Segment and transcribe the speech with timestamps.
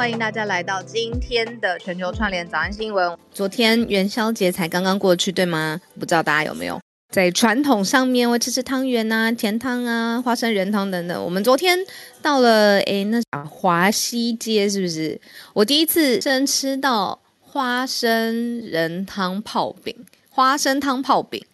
[0.00, 3.14] 欢迎大家来到今天的全球串联早安新闻。
[3.34, 5.78] 昨天元宵节才刚刚过去，对吗？
[5.98, 11.22] 不知道大家有没有在传统上面会吃吃汤圆啊、甜汤啊、花生仁汤等等。
[11.22, 11.78] 我们昨天
[12.22, 15.20] 到了诶，那啊华西街是不是？
[15.52, 19.94] 我第一次真吃到花生仁汤泡饼，
[20.30, 21.44] 花生汤泡饼。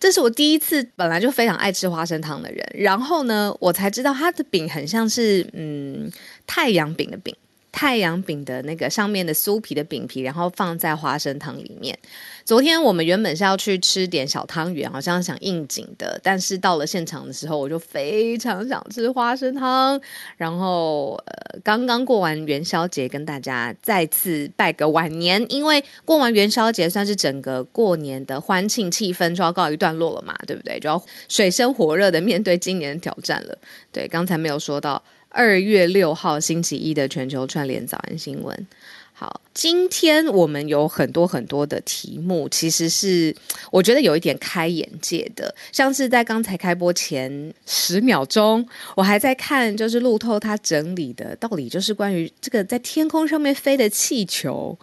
[0.00, 6.10] 这是我第一次，本来就非常爱吃花生汤的人，然后呢，我才知道它的饼很像是嗯
[6.46, 7.36] 太阳饼的饼。
[7.78, 11.96] 太阳饼的那个上面的酥皮的饼皮，然后放在花生汤里面。
[12.44, 20.00] 昨天我们原本是要去吃点小汤圆，好像想应景的，但是到了现场的时候，我就非常想吃花生汤。
[20.36, 30.80] 然后呃，刚刚过完元宵节，跟大家再次拜个晚年，因为过完元宵节算是整个过年的欢庆气氛就要告一段落了嘛，对不对？
[30.80, 33.56] 就要水深火热的面对今年的挑战了。
[33.92, 35.00] 对，刚才没有说到。
[35.30, 38.66] 二月六号星期一的全球串联早安新闻。
[39.12, 43.34] 好，今天我们有很多很多的题目，其实是
[43.72, 45.52] 我觉得有一点开眼界的。
[45.72, 54.78] 像是在刚才开播前十秒钟，我还在看，就是路透他整理的，到底就是关于这个在天空上面飞的气球。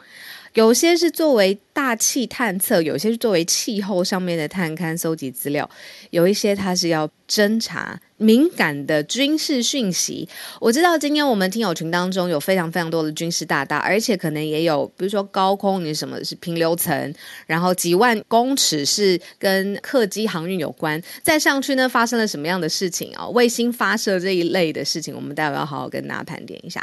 [0.56, 5.70] 有些是作为大气探测，有些是作为气候上面的探勘、搜集资料，
[6.12, 10.28] 有一些它是要侦查敏感的军事讯息。
[10.62, 17.14] 我知道今天我们听友群当中有非常非常多的军事大大，而且可能也有，比如说高空你什么是平流层，
[17.46, 23.28] 然后几万公尺是跟客机航运有关，再上去呢发生了什么样的事情啊？
[23.28, 26.82] 卫星发射这一类的事情，我们待会要好好跟大家盘点一下。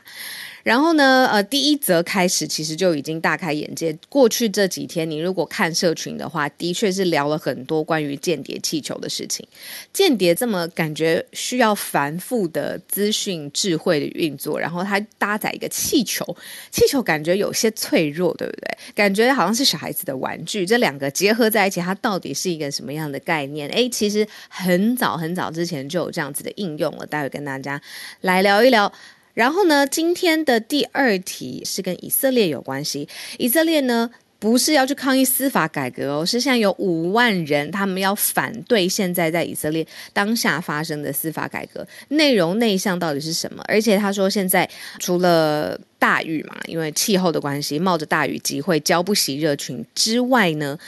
[0.62, 3.96] 然后呢，呃，第一则开始其实就已经大开眼界。
[4.08, 9.46] 过去这几天，你如果看社群的话，的确是聊了很多关于间谍气球的事情。
[9.92, 16.24] 间谍这么感觉需要繁复的资讯智慧的运作，然后它搭载一个气球，
[16.70, 18.78] 气球感觉有些脆弱，对不对？
[18.94, 20.64] 感觉好像是小孩子的玩具。
[20.64, 23.68] 这两个结合在一起，它到底是一个什么样的概念？
[23.70, 27.06] 诶，其实很早很早之前就有这样子的应用了。
[27.06, 27.80] 待会跟大家
[28.20, 28.92] 来聊一聊。
[29.34, 33.08] 然后呢，今天的第二题是跟以色列有关系。
[33.38, 41.86] 以色列呢，不是要去抗议司法改革哦，是现在有五万人，他们要反对现在在以色列当下发生的司法改革。
[42.08, 43.62] 内容内向到底是什么？
[43.68, 50.78] 而且他说，现在除了大雨嘛，因为气候的关系，冒着大雨集会浇不熄热群之外呢，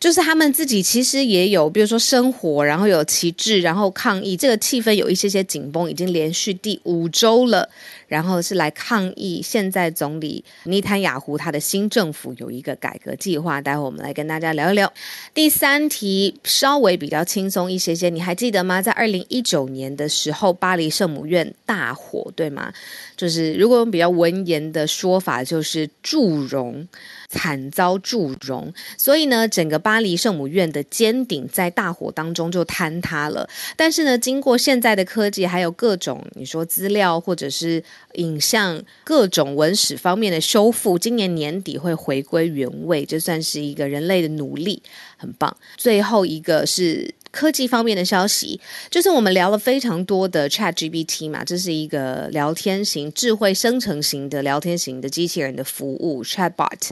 [0.00, 7.68] 就是他们自己其实也有，比如说生活，然后有旗帜，然后抗议，这个气氛有一些些紧绷，已经连续第五周了。
[8.06, 14.90] 然后是来抗议现在总理尼坦雅胡他的新政府有一个改革计划，待会我们来跟大家聊一聊。
[15.34, 18.80] 第三题稍微比较轻松一些些，你还记得吗？
[18.80, 22.72] 在二零一九年的时候，巴黎圣母院大火，对吗？
[23.18, 26.88] 就是如果用比较文言的说法，就是祝融，
[27.28, 28.72] 惨遭祝融。
[28.96, 33.46] 所以呢，整个巴黎圣母院的尖顶在大火当中就坍塌了。
[33.76, 37.84] 但是呢，经过现在的科技，还有各种你说资料或者是。
[38.14, 44.82] 影像各种文史方面的修复，今年年底会回归原位，这算是一个人类的努力，
[45.18, 45.54] 很棒。
[45.76, 48.58] 最后一个是科技方面的消息，
[48.88, 56.90] 就是我们聊了非常多的 ChatGPT 嘛，这是一个聊天型、智慧生成型的聊天型的机器人的服务 Chatbot，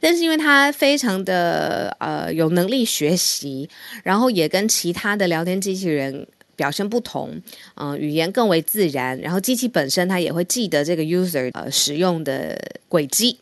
[0.00, 3.68] 但是因为它非常的呃有能力学习，
[4.02, 6.26] 然后也跟其他的聊天机器人。
[6.56, 7.42] 表现不同，
[7.74, 12.56] 嗯、语言更为自然，然后机器本身它也会记得这个 user 呃使用的
[12.88, 13.36] 轨迹，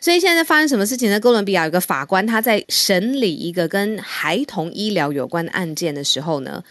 [0.00, 1.20] 所以现在发生什么事情呢？
[1.20, 6.64] 哥伦比亚有个法官他在审理一个跟孩童医疗有关的案件的时候呢，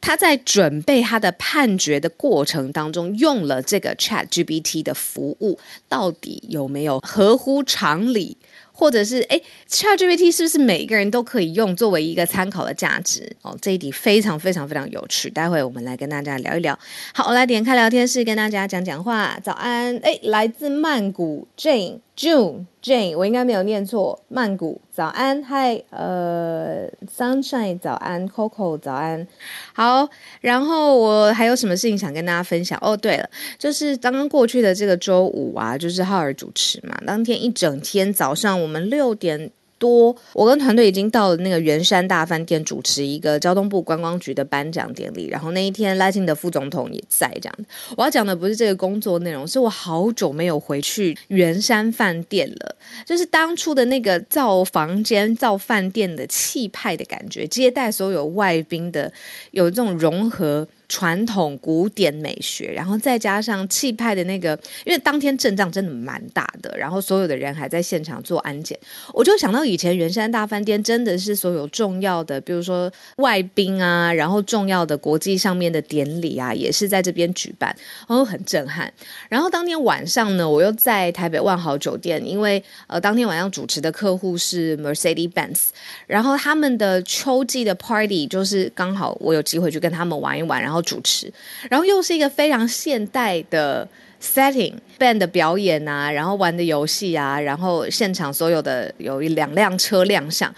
[0.00, 5.58] 他在准备他的判决的过程当中用了这个 ChatGPT 的服务，
[5.88, 8.36] 到底有没有合乎常理？
[8.78, 9.40] 或者是哎
[9.70, 13.34] ，ChatGPT 是不是每一个人都可以用作为一个参考的价值？
[13.40, 16.78] 哦，这一题非常非常非常有趣，待会我们来跟大家聊一聊。
[17.14, 19.40] 好，我来点开聊天室跟大家讲讲话。
[19.42, 24.18] 早安，哎，来自曼谷 Jane June Jane，我应该没有念错。
[24.28, 29.28] 曼谷早安嗨呃，Sunshine 早安，Coco 早安，
[29.74, 30.08] 好。
[30.40, 32.78] 然后我还有什么事情想跟大家分享？
[32.80, 33.28] 哦，对了，
[33.58, 39.50] 就是刚刚过去的这个周五啊，就是浩尔主持嘛，当天一整天早上我们六点。
[39.78, 47.30] 多，我跟团队已经到了那个圆山大饭店主持一个交通部观光局的颁奖典礼，然后那一天赖清德副总统也在。
[47.40, 47.54] 这样，
[47.96, 59.12] 我要讲的不是这个工作内容，是我好久没有回去圆山饭店了，就是当初的那个造房间、造饭店的气派的感觉，接待所有外宾的，
[59.50, 60.66] 有这种融合。
[60.88, 68.78] 传统古典美学，然后再加上气派的那个，因为当天阵仗真的蛮大的，然后所有的人还在现场做安检，
[69.12, 77.74] 我就想到以前圆山大饭店真的是所有重要的，比如说外宾啊，然后重要的国际上面的典礼啊，也是在这边举办，
[78.06, 78.92] 然后很震撼。
[79.28, 85.70] 然后当天晚上呢，我又在台北万豪酒店，因为呃当天晚上主持的客户是 Mercedes-Benz，
[86.06, 90.75] 然后他们的秋季的 party 就是刚好我有机会去跟他们玩一玩，然后。
[90.82, 91.32] 主持，
[91.70, 93.88] 然后又是一个非常现代的
[94.22, 100.52] setting，band 的表演啊，然后玩的游戏啊，然后现场所有的有一两辆车亮相，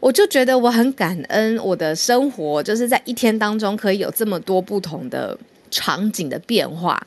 [0.00, 5.38] 我就觉得我很感恩我的生活，就是在一天当中可以有这么多不同的
[5.70, 7.00] 场景的变化。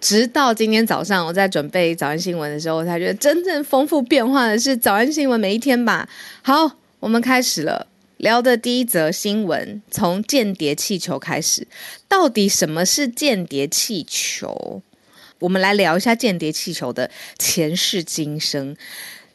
[0.00, 6.06] 直到今天早上，我在准备早安新闻的时候，我才觉得真正丰富变化的是早安新闻每一天吧。
[6.42, 6.70] 好，
[7.00, 7.86] 我们开始了。
[8.16, 11.66] 聊的第一则新闻，从间谍气球开始。
[12.08, 14.82] 到底什么是间谍气球？
[15.40, 18.76] 我们来聊一下间谍气球的前世今生。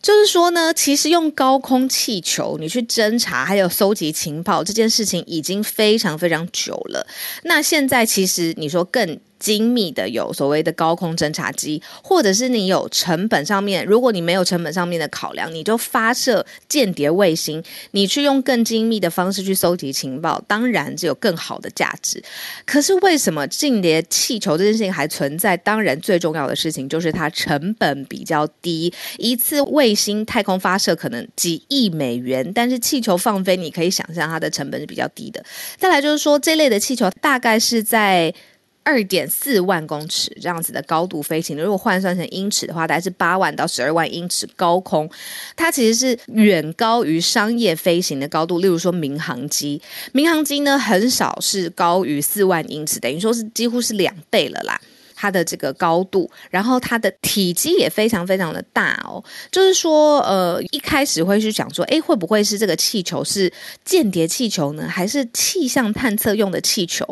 [0.01, 7.05] 就是说呢，其实用高空气球你去侦查还有搜集情报这件事情已经非常非常久了。
[7.43, 9.19] 那现在其实你说更。
[9.39, 22.21] 精密的有所谓的高空侦察机，或者是你有成本上面，如果你没有成本上面的考量，你就发射间谍卫星，你去用更精密的方式去搜集情报，当然就有更好的价值。
[22.65, 25.55] 可是为什么间谍气球这件事情还存在？
[25.55, 35.43] 当然最重要的事情就是它成本比较低，一次卫星太空发射可能几亿美元，但是气球放飞，你可以想象它的成本是比较低的。
[35.77, 38.33] 再来就是说，这类的气球大概是在。
[38.89, 45.07] 二点四万公尺这样子的高度飞行，如果换算成英尺的话，大概是八万到十二万英尺高空。
[45.55, 48.57] 它其实是远高于商业飞行的高度。
[48.57, 49.79] 例如说民航机，
[50.11, 54.81] 民航机呢很少是高于四万英尺，等于说是几乎是两倍了啦。
[55.21, 59.21] 它的这个高度，然后它的体积也非常非常的大哦。
[59.51, 63.51] 就是说，呃，一开始会去想说，诶，会不会是这个气球是
[63.83, 67.05] 间谍气球呢，还是气象探测用的气球？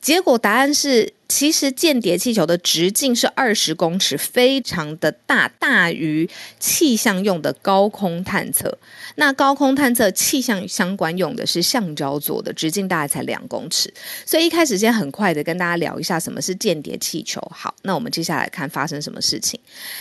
[0.00, 1.14] 结果答案是。
[1.30, 6.28] 其实间谍气球的直径是二十公尺，非常的大，大于
[6.58, 8.76] 气象用的高空探测。
[9.14, 13.94] 那高空探测气象相关用的是橡胶做的，直径大概才两公尺。
[14.26, 17.40] 所以一开始先很快的跟大家聊一下什么是间谍气球。
[17.54, 19.60] 好，那我们接下来看发生什么事情。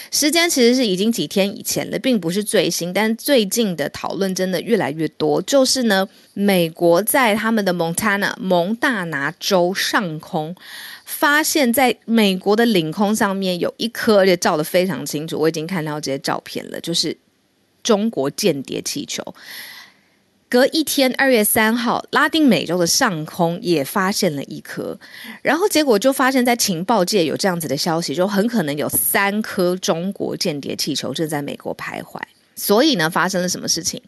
[0.10, 5.40] 时间其实是已经几天以前了，并不是最新，但最近的讨论真的越来越多。
[5.44, 10.56] 就是呢，美国在他们的蒙大拿蒙大拿州上空。
[11.20, 17.18] 发现，在美国的领空上面有一颗，而且照得非常清楚，我已经看到这些照片了，就是
[17.84, 19.22] 中国间谍气球。
[20.48, 24.98] 隔一天，二月三号，拉丁美洲的上空也发现了一颗，
[25.42, 32.18] 然后结果就发现，在情报界有这样子的消息，就很可能有三颗中国间谍气球正在美国徘徊。
[32.56, 34.02] 所以呢，发生了什么事情？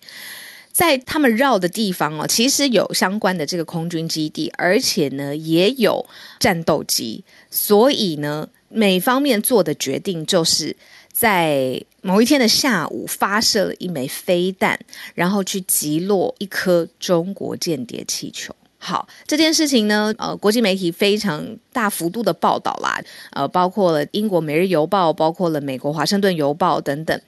[0.72, 6.06] 在他们绕的地方哦，其实有相关的这个空军基地，而且呢也有
[6.40, 10.76] 战斗机，所以呢美方面做的决定就是
[11.12, 14.80] 在某一天的下午发射了一枚飞弹，
[15.14, 18.56] 然后去击落一颗中国间谍气球。
[18.84, 23.00] 好，这件事情呢，呃，国际媒体非常大幅度的报道啦，
[23.34, 27.22] 呃，包括了英国《每日邮报》，包括了美国《华盛顿邮报》等等。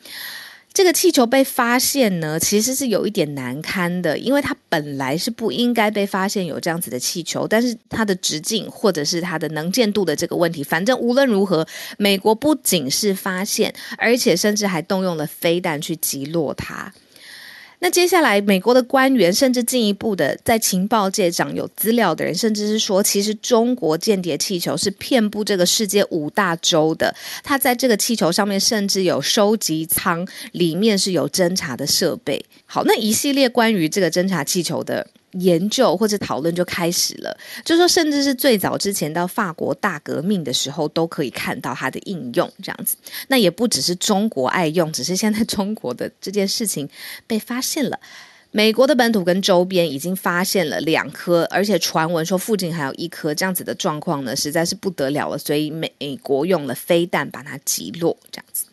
[0.74, 11.68] 这个气球被发现呢，其实是有一点难堪的，因为它本来是不应该被发现有这样子的气球，但是它的直径或者是它的能见度的这个问题，反正无论如何，
[12.00, 16.92] 美国不仅是发现，而且甚至还动用了飞弹去击落它。
[17.84, 27.14] 那接下来，美国的官员甚至进一步的在情报界长有资料的人，甚至是说，其实中国间谍气球是遍布这个世界五大洲的。
[27.44, 32.46] 他在这个气球上面甚至有收集舱，里面是有侦查的设备。
[32.66, 42.96] 好，那一系列关于这个侦察气球的研究或者讨论就开始了，就说甚至是最早之前到法国大革命的时候都可以看到它的应用，这样子。
[43.28, 46.88] 那也不只是中国爱用，只是现在中国的这件事情
[47.28, 48.00] 被发现了。
[48.56, 55.38] 美国的本土跟周边已经发现了两颗，而且传闻说附近还有一颗，这样子的状况呢，实在是不得了了。
[55.40, 58.66] 所以美国用了飞弹把它击落，这样子。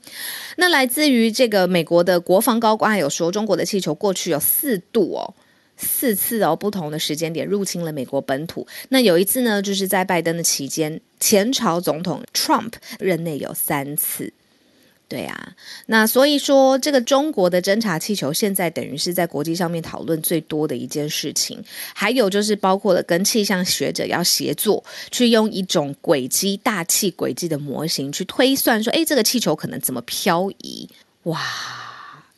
[0.56, 5.32] 那来自于这个美国的国防高官还有说，中国的气球过去有四度哦。
[5.80, 8.66] 四次哦，不同的时间点入侵了美国本土。
[8.90, 14.32] 那有一次呢，就是在拜登的期间，前朝总统 Trump 任内有三次。
[15.08, 15.56] 对啊，
[15.86, 21.60] 那所以说，这个中国的侦察气球现在等于是在国际上面讨论最多的一件事情。
[21.92, 30.88] 还有就是包括了跟气象学者要协作，去用一种轨迹、大气轨迹的模型去推算说，诶，这个气球可能怎么漂移？
[31.24, 31.40] 哇！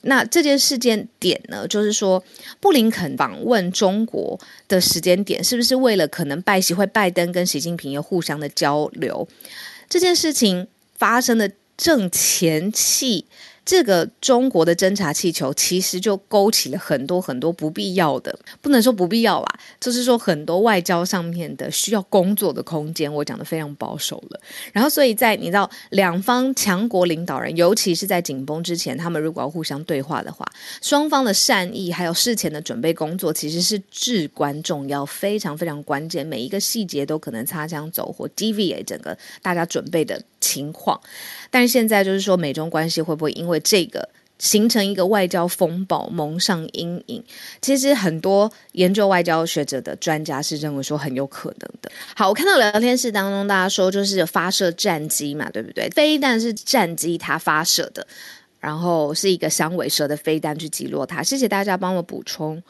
[0.02, 2.23] 那这件事件点呢，就是说，
[2.61, 9.26] 布林肯访问中国的时间点，是不是为了可能拜习会拜登跟习近平有互相的交流？
[9.88, 10.66] 这件事情
[10.97, 13.26] 发生的正前期。
[13.64, 23.12] 这个中国的侦察气球其实就勾起了很多很多不必要的，不能说不必要啦，就是说很多外交上面的需要工作的空间。
[23.12, 24.40] 我讲的非常保守了。
[24.73, 30.45] 然后，所以在你知道两方强国领导人，尤其是在紧绷之前，他们如果要互相对话的话，
[30.81, 41.00] 双方的善意还有事前的准备工作，其实是至关重要，非常非常关键，每一个细节都可能擦枪走火，DVA 整个大家准备的情况。
[41.52, 47.23] 但现在就是说，美中关系会不会因为这个形成一个外交风暴，蒙上阴影？
[47.61, 51.92] 其实很多研究外交学者的专家是认为说很有可能的。
[52.16, 55.88] 好，我看到聊天室当中大家说就是发射战机嘛，对不对？
[55.90, 58.04] 飞弹是战机它发射的，
[58.59, 61.23] 然后是一个响尾蛇的飞弹去击落它。
[61.23, 62.61] 谢谢大家帮我补充，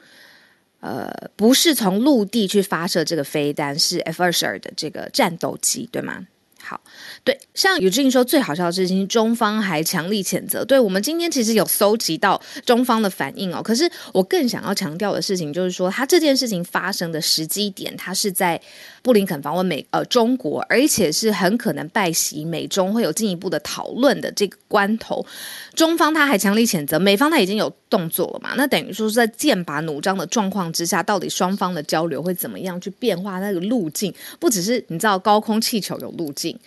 [0.81, 6.27] 呃，不是从陆地去发射这个飞弹，是 F 二十二的这个战斗机，对吗？
[6.64, 6.81] 好，
[7.25, 10.64] 对，像宇俊说最好笑的事情，中方还强力谴责。
[10.64, 18.61] 对，我们今天其实有搜集到中方的反应哦，可是我更想要强调的事情就是说，他这件事情发生的时机点，他是在
[19.02, 25.26] 布林肯访问美呃中国，而且是很可能拜习美中会有进一步的讨论的这个关头，
[25.75, 28.55] 中方他还强力谴责，美方他已经有动作了嘛？
[28.57, 34.15] 那等于说是在剑拔弩张的状况之下，到底双方的交流会怎么样去变化那个路径？
[34.41, 36.59] 不只是你知道高空气球有路径。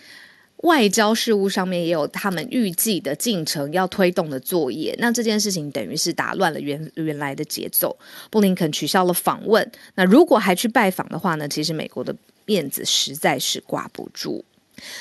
[0.62, 7.94] 外交事务上面也有他们预计的进程要推动的作业，那这件事情等于是打乱了原原来的节奏。
[8.30, 11.48] 布林肯取消了访问，那如果还去拜访的话呢？
[11.48, 12.16] 其实美国的
[12.46, 14.44] 面子实在是挂不住。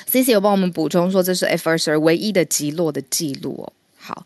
[0.07, 3.73] CC 有帮我们补充说，这是 F 二十二唯一的击落的记录哦。
[3.97, 4.25] 好，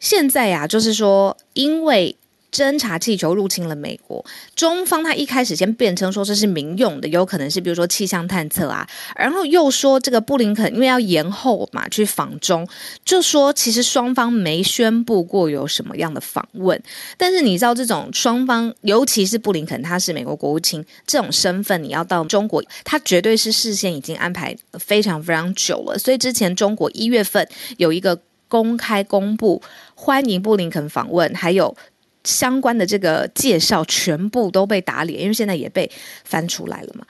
[0.00, 2.16] 现在呀、啊，就是说因为。
[2.52, 4.24] 侦察气球入侵了美国，
[4.56, 12.66] 中方他一开始先辩称说这是民用的，有可能是比如说气象探测啊，然后又说这个布林肯因为要延后嘛去访中，
[13.04, 16.82] 就说其实双方没宣布过有什么样的访问，
[17.16, 29.62] 但是你知道这种双方，尤其是布林肯他是美国国务卿这种身份，你要到中国，他绝对是事先已经安排非常非常久了，所以之前中国一月份有一个公开公布
[29.94, 31.74] 欢迎布林肯访问，还有。
[32.22, 35.90] 相关的这个介绍全部都被打脸，因为现在也被
[36.22, 37.02] 翻出来了嘛。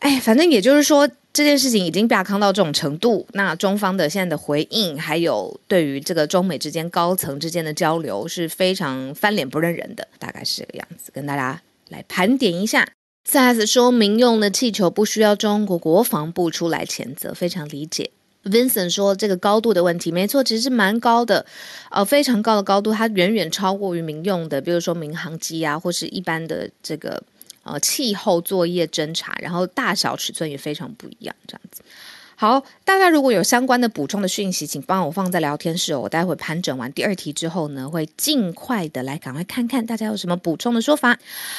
[0.00, 3.26] 哎，反正也就是说，这件事情已经被康到这种程度。
[3.32, 11.10] 那中方的现在的回应，还有对于这个中美之间高层之间的交流，是非常翻脸不认人的，大概是这个样子。
[11.14, 12.86] 跟大家来盘点一下。
[13.24, 18.10] 再次说，民用的气球不需要中国国防部出来谴责，非常理解。
[18.48, 21.44] Vincent 说：“这个高度的问题，没错，其实是蛮高的，
[21.90, 27.22] 呃，非常高的高度，它远远超过于民用的，比如说民航机啊，或是一般的这个
[27.62, 31.82] 呃气候作业侦察，然后大小尺寸也非常不一样，这样子。”
[32.40, 35.98] 好，大家如果有相关的补充的讯息，请帮我放在聊天室哦。
[36.02, 41.18] 我待会盘整完第二题之后呢，会尽快的来赶快看看大家有什么补充的说法。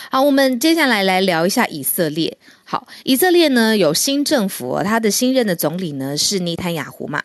[0.10, 2.38] 好，我们接下来来聊一下以色列。
[2.64, 7.22] 好，以色列呢有新政府，他的新任的总理呢是内塔尼亚胡嘛。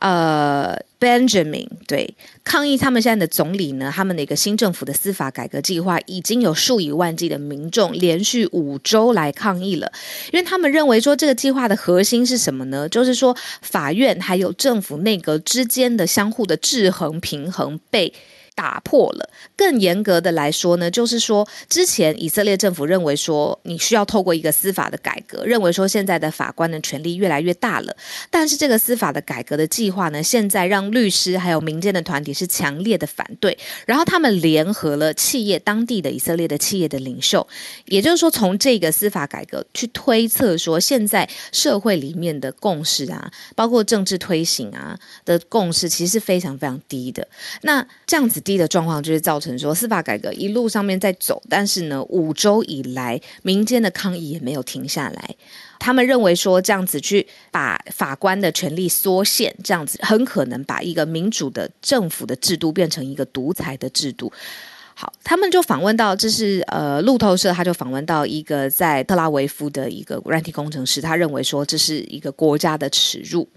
[0.00, 2.14] 呃，Benjamin 对
[2.44, 9.92] 抗议他们现在的总理呢，他们的一个新政府的司法改革计划已经有数以万计的民众连续五周来抗议了，
[10.32, 12.88] 因为他们认为说这个计划的核心是什么呢？
[12.88, 18.12] 就是说法院还有政府内阁之间的相互的制衡平衡被。
[18.58, 19.30] 打破了。
[19.54, 27.96] 更严格的来说呢，就是说，之前以色列政府认为说，你需要透过一个司法的改革，认为说现在的法官的权力越来越大了。
[28.30, 37.46] 但是这个司法的改革的计划呢，现在让律师还有民间的团体是强烈的反对，然后他们联合了企业当地的以色列的企业的领袖，
[37.84, 47.28] 也就是说，从这个司法改革去推测说，现在社会里面的共识啊，包括政治推行啊的共识，其实是非常非常低的。
[47.62, 55.36] 那这样子低的状况，就是造成说司法改革一路上面在走，但是呢，五周以来民间的抗议也没有停下来。
[55.78, 64.32] 他们认为说，这样子去把法官的权力缩限，这样子很可能把一个民主的政府的制度变成一个独裁的制度。
[65.00, 73.48] 好，他们就访问到，这是呃路透社，他就访问到一个在特拉维夫的一个软体工程师，他认为说，这是一个国家的耻辱。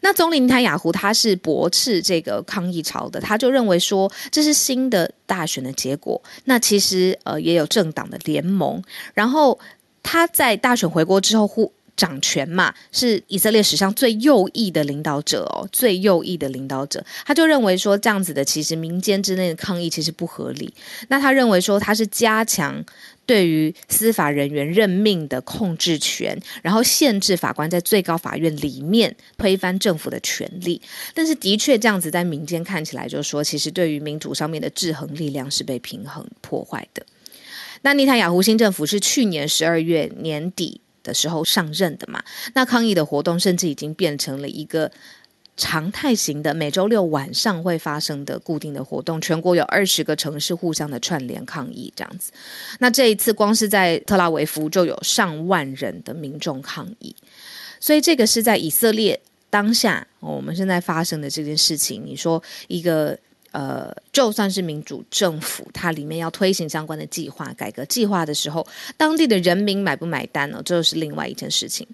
[0.00, 6.18] 那总理内塔尼亚胡他是驳斥这个抗议潮的，他就认为说，这是新的大选的结果。
[6.44, 8.82] 那其实呃也有政党的联盟，
[9.12, 9.60] 然后。
[10.02, 17.04] 他在大选回国之后，护掌权嘛，是以色列史上最右翼的领导者哦，最右翼的领导者。
[17.26, 20.72] 他就认为说，这样子的其实民间之内的抗议其实不合理。
[21.08, 22.82] 那他认为说，他是加强
[23.26, 30.80] 对于司法人员任命的控制权，然后限制法官在最高法院里面推翻政府的权利。
[31.12, 37.04] 但是的确，这样子在民间看起来，就是说，其实对于民主上面的制衡力量是被平衡破坏的。
[37.82, 42.22] 那内塔尼亚胡新政府是去年十二月年底的时候上任的嘛？
[42.54, 44.90] 那抗议的活动甚至已经变成了一个
[45.56, 49.20] 常态型的，每周六晚上会发生的固定的活动。
[49.20, 52.32] 全国有二十个城市互相的串联抗议，这样子。
[52.78, 57.14] 那这一次光是在特拉维夫就有上万人的民众抗议，
[57.78, 62.02] 所以这个是在以色列当下我们现在发生的这件事情。
[62.04, 63.18] 你说一个。
[63.52, 68.66] 呃，就算是民主政府，它里面要推行相关的计划、改革计划的时候，
[68.96, 70.62] 当地的人民买不买单呢？
[70.64, 71.86] 这就是另外一件事情。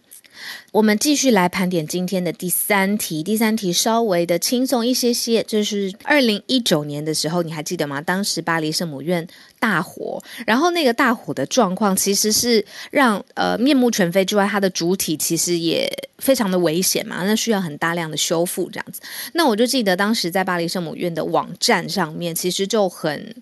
[0.71, 3.23] 我们继续来盘点今天的第三题。
[3.23, 8.03] 第三题稍微的轻松一些些，就是二零一九年的时候，你还记得吗？
[8.03, 9.27] 当时巴黎圣母院
[9.59, 19.01] 大火，然后那个大火的状况其实是让呃面目全非之外，它的主体其实也非常的危险嘛，那需要很大量的修复这样子。
[19.33, 23.35] 那我就记得当时在巴黎圣母院的网站上面，其实就很。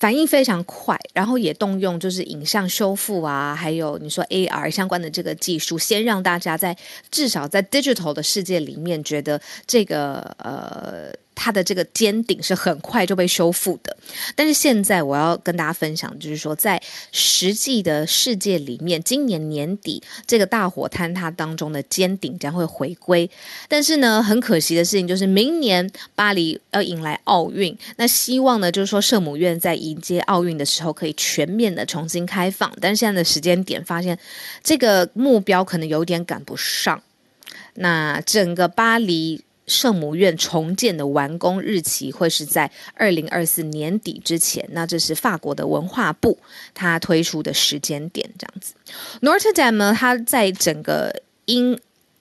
[0.00, 6.76] 反应非常快，然后也动用就是影像修复啊，还有你说 AR 相关的这个技术，先让大家在
[7.08, 11.14] 至少在 digital 的世界里面觉得这个呃。
[11.34, 13.96] 它的这个尖顶是很快就被修复的，
[14.36, 23.28] 但是现在我要跟大家分享，就是说在实际的世界里面，今年年底这个大火坍塌当中的尖顶将会回归。
[23.68, 34.18] 但是呢，很可惜的事情就是明年巴黎要迎来奥运，那希望呢就是说圣母院在迎接奥运的时候可以全面的重新开放，但是现在的时间点发现
[34.62, 37.02] 这个目标可能有点赶不上。
[37.74, 39.42] 那整个巴黎。
[39.72, 46.38] 圣母院重建的完工日期会是在二零二四年底之前，那这是法国的文化部
[46.74, 48.74] 它推出的时间点，这样子。
[49.22, 51.78] Notre Dame 呢，它在整个英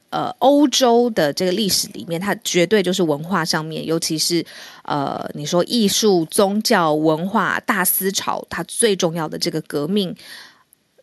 [0.10, 4.46] 呃欧洲的这个历史里面，它绝对就是文化上面，尤其是
[4.84, 10.16] 呃你说艺术、宗教、文化大思潮，它最重要的这个革命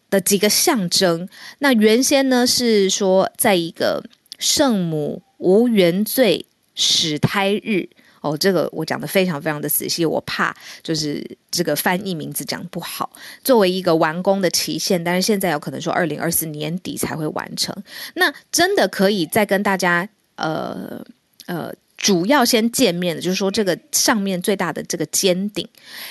[0.08, 1.28] 的几个象征。
[1.58, 4.02] 那原先呢是说，在一个
[4.38, 5.22] 圣母。
[5.38, 7.88] 无原罪始胎日
[8.20, 13.10] 哦，这个我讲的非常非常的仔细，我怕就是这个翻译名字讲不好。
[13.42, 17.74] 作为一个完工的期限，但是现在有可能说二零二四年底才会完成。
[18.14, 21.04] 那真的可以再跟大家呃
[21.46, 21.74] 呃。
[21.98, 25.68] 主要先见面的，就是说这个上面最大的这个尖顶，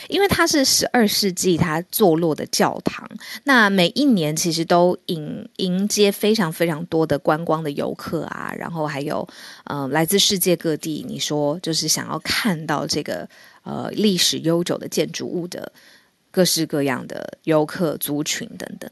[0.10, 3.10] 因为它是十二世纪它坐落的教堂，
[3.46, 9.26] 那每一年其实都迎迎接非常非常多的观光的游客啊，然后还有
[9.64, 13.28] 呃来自世界各地，你说就是想要看到这个
[13.64, 15.72] 呃历史悠久的建筑物的
[16.30, 18.92] 各式各样的游客族群等等，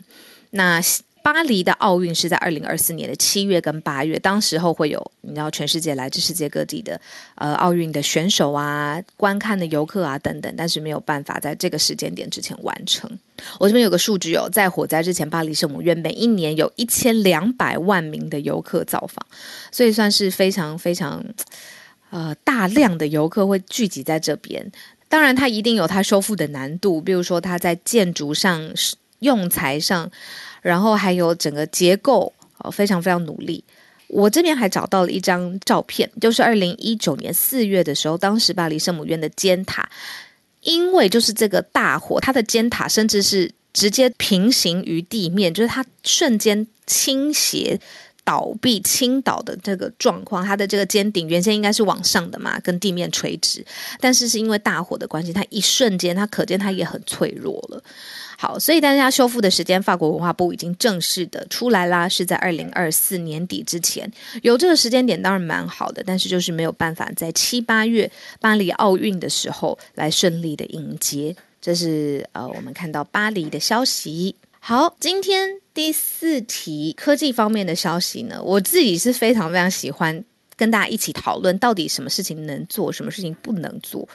[0.52, 0.82] 那。
[1.26, 7.02] 巴黎的奥运是在二零二四年的七月跟八月，当时候会有你知道全世界来自世界各地的
[7.34, 13.10] 呃奥运的选手啊、观看的游客啊等等，但是没有办法在这个时间点之前完成。
[13.60, 19.26] 我这边有个数据哦，在火灾之前，巴黎圣母院每一年有一千两百万名的游客造访，
[19.72, 21.26] 所以算是非常非常
[22.12, 24.72] 呃大量的游客会聚集在这边。
[25.10, 28.72] 当然，它一定有它修复的难度，比如说它在建筑上、
[29.22, 30.12] 用材上。
[30.66, 32.34] 然后还有整个结构，
[32.72, 33.64] 非常非常努力。
[34.08, 39.88] 我这边还找到了一张照片，就是二零一九年四月的时候，当时巴黎圣母院的尖塔，
[40.62, 47.80] 因为就是这个大火，它的尖塔甚至是直接平行于地面，就是它瞬间倾斜
[48.24, 53.64] 倒闭倾倒的这个状况，它的这个尖顶原先应该是往上的嘛，跟地面垂直，
[54.00, 57.84] 但是是因为大火的关系，它一瞬间，它可见它也很脆弱了。
[58.38, 64.12] 好，所以大家修复的时间，法国文化部已经正式的出来啦，是在二零二四年底之前。
[64.42, 71.36] 有这个时间点当然蛮好的，但是就是没有办法在七八月巴黎奥运的时候来顺利的迎接。
[71.62, 74.36] 这是呃，我们看到巴黎的消息。
[74.60, 80.24] 好，今天第四题科技方面的消息呢，我自己是非常非常喜欢
[80.58, 84.08] 跟大家一起讨论，到底什么事情能做，什么事情不能做，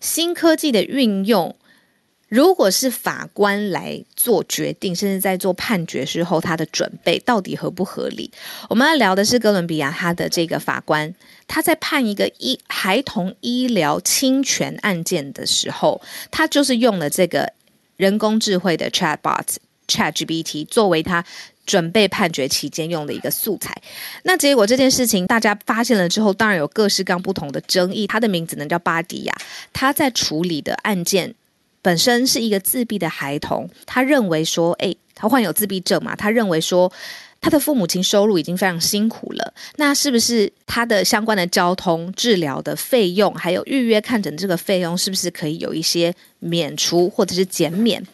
[0.00, 1.54] 新科技的运用。
[2.28, 8.28] 如果是法官来做决定，甚至在做判决之后，他的准备到底合不合理？
[8.68, 11.14] 我们要聊的是哥伦比亚他的这个法官，
[11.46, 17.52] 他在判一个医孩童医疗侵权案件的时候，他就是用了这个
[17.96, 19.44] 人工智慧的 Chatbot
[19.86, 21.24] ChatGPT 作为他
[21.64, 23.72] 准备判决期间用的一个素材。
[24.24, 28.04] 那结果这件事情大家发现了之后，当然有各式各样不同的争议。
[28.04, 29.34] 他的名字呢叫巴迪亚，
[29.72, 31.32] 他在处理的案件。
[31.86, 36.92] 本身是一个自闭的孩童，他认为说，哎，他患有自闭症嘛，他认为说，
[37.40, 48.04] 他的父母亲收入已经非常辛苦了，那是不是他的相关的交通、治疗的费用，还有预约看诊这个费用，是不是可以有一些免除或者是减免？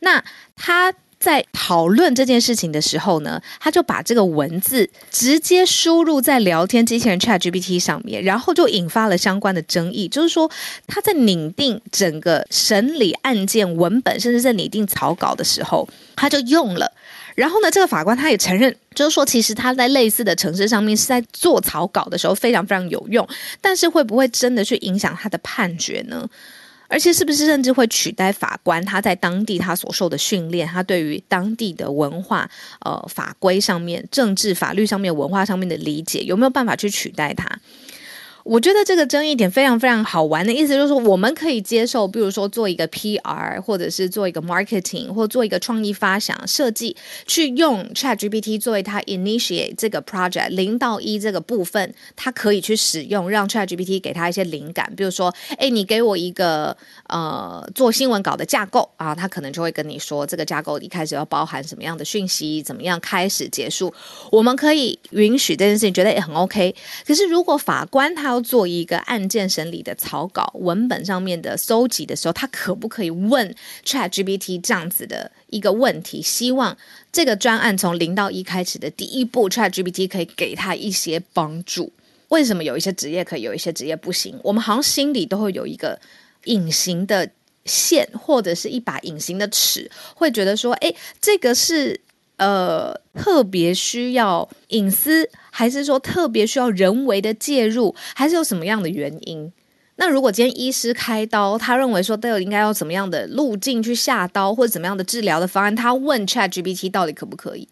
[0.00, 0.22] 那
[0.54, 0.92] 他。
[1.24, 10.06] 在讨论这件事情的时候呢，他就把这个文字直接输入在聊天机器人 ChatGPT 上面，然后就引发了相关的争议。
[10.06, 10.50] 就是说，
[10.86, 16.92] 他在拟定整个审理案件文本，甚至在拟定草稿的时候，他就用了。
[17.34, 23.26] 然后呢，这个法官他也承认，就是说，其实他在类似的城市上面是在做草稿的时候非常非常有用，
[23.62, 26.28] 但是会不会真的去影响他的判决呢？
[26.94, 28.80] 而且是不是甚至会取代法官？
[28.84, 32.48] 他在当地他所受的训练，他对于当地的文化、
[32.84, 37.48] 呃法规上面、政治法律上面、文化上面的理解，有没有办法去取代他？
[38.44, 46.94] 我觉得这个争议点非常非常好玩的意思就是说，我们可以接受，比如说做一个 PR，或者是做一个 marketing，或做一个创意发想设计，
[47.26, 56.76] 去用 ChatGPT 作为它 initiate 这个 project 零到一这个部分，它可以去使用，让 ChatGPT 给他一些灵感，比如说，哎，你给我一个
[57.08, 63.94] 呃做新闻稿的架构啊，他可能就会跟你说，这个架构一开始要包含什么样的讯息，怎么样开始结束，
[64.30, 66.74] 我们可以允许这件事情，觉得也很 OK。
[67.06, 76.20] 可是如果法官他要做一个案件审理的草稿文本上面的搜集的时候，他可不可以问 ChatGPT 这样子的一个问题？
[76.20, 76.76] 希望
[77.12, 81.92] 这个专案从零到一开始的第一步，ChatGPT 可以给他一些帮助。
[82.28, 84.36] 为什么有一些职业可以，有一些职业不行？
[84.42, 86.00] 我们好像心里都会有一个
[86.44, 87.30] 隐形的
[87.64, 92.00] 线，或者是一把隐形的尺，会觉得说，哎，这个是。
[92.36, 99.52] 呃，特别需要隐私，还是说特别需要人为的介入，还是有什么样的原因？
[99.94, 107.68] 那如果今天医师开刀，他认为说都有应该要怎么样的路径去下刀，或者怎么样的治疗的方案，他问 ChatGPT 到底可不可以？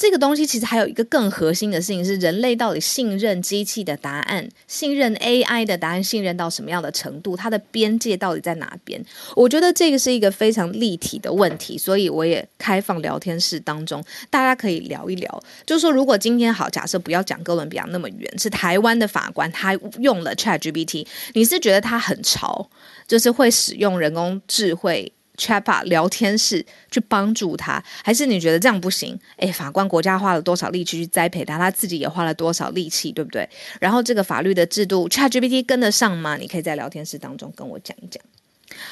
[0.00, 7.36] 这个东西其实还有一个更核心的事情是，人类到底信任机器的答案，信任 AI 的答案，信任到什么样的程度？
[7.36, 8.98] 它的边界到底在哪边？
[9.36, 15.42] 我觉得这个是一个非常立体的问题，所以我也开放聊天室当中，大家可以聊一聊。
[15.66, 22.70] 就是说，如果今天好，假设不要讲哥伦比亚那么远，是台湾的法官他用了 ChatGPT，你是觉得他很潮，
[23.06, 29.18] 就是会使用人工智慧？Chatbot 聊天室去帮助他，还是你觉得这样不行？
[29.38, 33.48] 诶，法官国家花了多少力气去栽培他，他自己也花了多少力气，对不对？
[33.80, 36.36] 然后这个法律的制度，ChatGPT 跟得上吗？
[36.36, 38.22] 你可以在聊天室当中跟我讲一讲。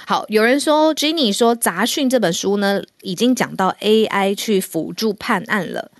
[0.06, 5.92] 好，有人说，Jenny 说《杂讯》这本书呢，已经讲到 AI 去辅助判案了。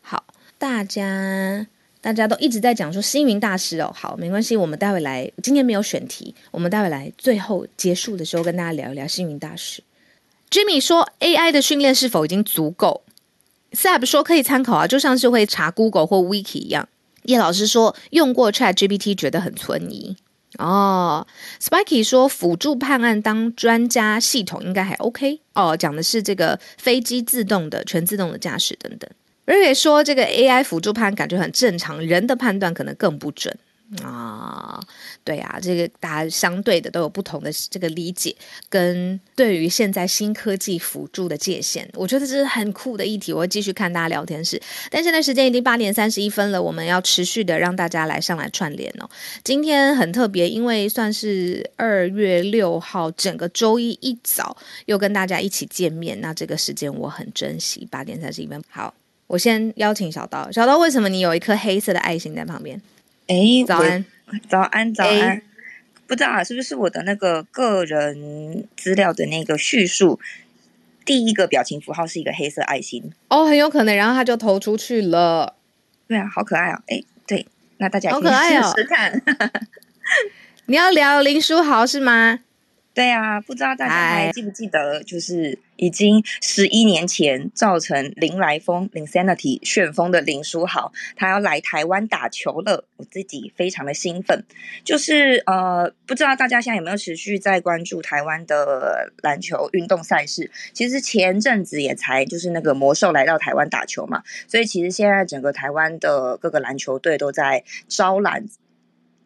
[0.00, 0.24] 好，
[0.58, 1.66] 大家
[2.06, 9.82] 大家都一直在讲说星云大师哦，好，没关系，我们待会来，今天没有选题，我们待会来最后结束的时候跟大家聊一聊星云大师。
[10.48, 13.02] Jimmy 说：“AI 的训练是否已经足够
[13.72, 16.88] ？Sab 说可以参考啊，就像是会查 Google 或 Wiki 一样。”
[17.26, 20.16] 叶老师说：“用过 ChatGPT 觉得很存疑。”
[20.58, 21.26] 哦
[21.60, 29.10] ，Spiky 说：“辅助判案当专家系统应该还 OK。”哦，讲的是这个飞机自动的、全自动的驾驶等等。
[29.46, 33.56] 瑞瑞说：“这个 AI 辅助判感觉很正常，人的判断可能更不准。”
[34.02, 34.80] 啊，
[35.22, 38.34] 对啊，这个大家相对的都有不同的这个理解，
[38.68, 43.32] 跟对于现在新科技辅助的界限，我觉得这是很酷的议题。
[43.32, 49.08] 我会继续看大家聊天室，但现在时间已经八点三十一分了，我们要持续的让大家来上来串联哦。
[49.44, 54.56] 今天很特别，因为算是二月六号，整个周一一早
[54.86, 57.86] 又跟大家一起见面，那这个时间我很珍惜。
[57.88, 58.92] 八点三十一分，好。
[59.26, 60.50] 我先邀请小刀。
[60.50, 62.80] 小刀，为什么你有一颗黑色的爱心在旁边？
[63.26, 63.36] 哎，
[63.66, 64.04] 早安，
[64.48, 65.42] 早安，早安。
[66.06, 70.20] 不知道啊，是不是我的那个个人资料的那个叙述，
[71.04, 73.10] 第一个表情符号是一个黑色爱心？
[73.28, 73.96] 哦，很有可能。
[73.96, 75.56] 然后他就投出去了。
[76.06, 76.80] 对啊，好可爱哦。
[76.86, 77.46] 哎，对，
[77.78, 79.22] 那大家好可爱哦，试试看。
[80.66, 82.40] 你要聊林书豪是吗？
[82.96, 94.42] 对啊，不知道大家还记不记得，就是已经十一年前造成林来疯、Linsanity 旋风的林书豪，他要来台湾打球了，我自己非常的兴奋。
[94.82, 100.50] 就是呃，不知道大家现在有没有持续在关注台湾的篮球运动赛事？
[100.72, 108.46] 其实前阵子也才就是那个魔兽来到台湾打球嘛，所以其实现在整个台湾的各个篮球队都在招揽。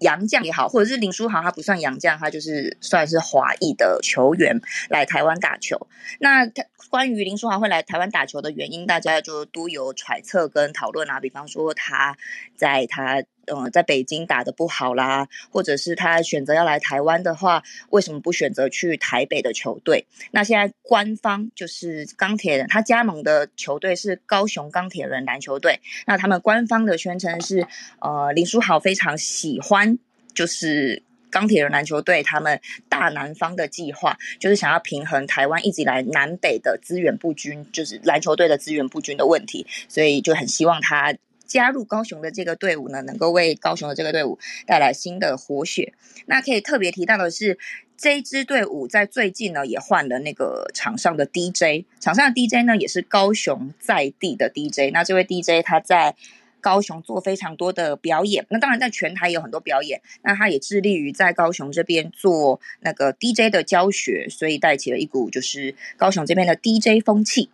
[0.01, 5.89] 杨绛也好，或者是林书豪，他不算杨绛，他就是算是华裔的球员来台湾打球。
[6.19, 11.21] 那他关于林书豪会来台湾打球的原因，大家就都有揣测跟讨论啊。
[11.21, 12.17] 比方说他
[12.57, 20.07] 在他呃在北京打得不好啦，或者是他选择要来台湾的话，为什么不选择去台北的球队？
[20.31, 25.81] 那现在官方就是钢铁人，他加盟的球队是高雄钢铁人篮球队。
[26.07, 27.67] 那他们官方的宣称是，
[28.01, 29.99] 呃，林书豪非常喜欢。
[30.33, 41.13] 就是钢铁人篮球队他们大南方的计划，就是想要平衡台湾一直以来南北的资源不均，就是篮球队的资源不均的问题，所以就很希望他
[41.51, 45.93] 加入高雄的这个队伍呢，能够为高雄的这个队伍带来新的活血。
[46.27, 47.59] 那可以特别提到的是，
[47.97, 54.93] 这支队伍在最近呢也换了那个场上的 DJ，场上的 DJ 呢也是高雄在地的 DJ。
[54.93, 56.15] 那这位 DJ 他在。
[56.63, 60.03] 高雄做非常多的表演，那当然在全台有很多表演。
[60.21, 67.49] 那他也致力于在高雄这边做那个 DJ 的教学，所以带起了一股就是高雄这边的 DJ 风气。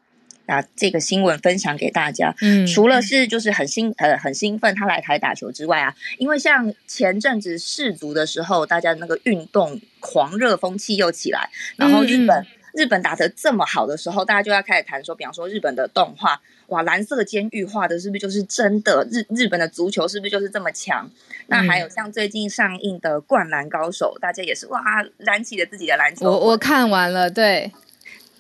[0.47, 12.43] 那这个新闻分享给大家，嗯，除了是就是很兴呃很兴奋他来台打球之外啊，因为像前阵子世足的时候，大家那个运动狂热风气又起来，然后日本。
[12.43, 19.03] 嗯日本打得这么好的时候，大家就要开始谈说，比方说日本的动画，哇，蓝色监狱画的是不是就是真的？
[19.11, 21.11] 日日本的足球是不是就是这么强？
[21.47, 24.83] 那还有像最近上映的《灌篮高手》，大家也是哇，
[25.17, 26.31] 燃起了自己的篮球。
[26.31, 27.73] 我我看完了，对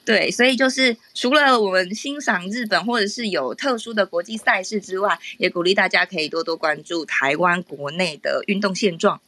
[0.07, 9.21] 对，所以就是除了我们欣赏日本或者是有特殊的国际赛事之外，也鼓励大家可以多多关注台湾国内的运动现状。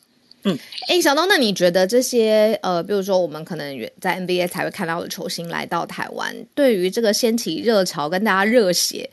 [0.44, 9.10] 嗯，哎，小东，那你觉得这些呃，比如说我们可能在 NBA 才会看到的球星来到台湾，对于这个掀起热潮跟大家热血，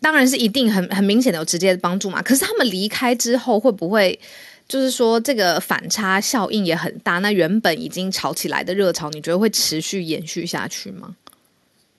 [0.00, 2.22] 当然是一定很很明显的有直接的帮助嘛。
[2.22, 4.20] 可是他们离开之后，会不会
[4.72, 7.18] 就是说这个反差效应也很大？
[7.18, 11.14] 那原本已经炒起来的热潮，你觉得会持续延续下去吗？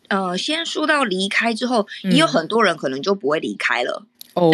[0.07, 4.51] 呃，先说到离开之后，也有很多人可能就不会离开了哦。